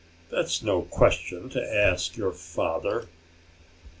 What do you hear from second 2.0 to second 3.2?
your father."